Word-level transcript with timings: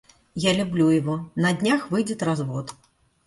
Я 0.43 0.53
люблю 0.55 0.87
его, 0.89 1.29
на-днях 1.35 1.91
выйдет 1.91 2.23
развод. 2.23 2.73